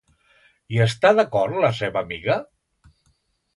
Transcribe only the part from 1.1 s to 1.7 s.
d'acord